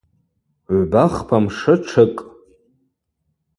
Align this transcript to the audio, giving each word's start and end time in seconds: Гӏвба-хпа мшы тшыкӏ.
Гӏвба-хпа 0.79 1.37
мшы 1.43 1.75
тшыкӏ. 1.81 2.19